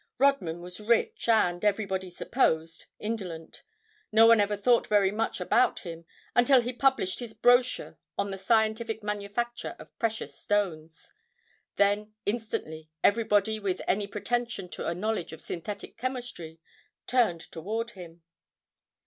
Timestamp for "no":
4.11-4.25